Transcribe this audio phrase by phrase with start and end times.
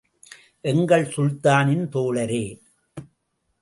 [0.63, 2.43] எங்கள் சுல்தானின் தோழரே!